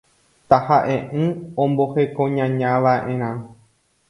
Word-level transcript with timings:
Taha’e’ỹ 0.49 1.27
ombohekoñañava’erã 1.63 3.31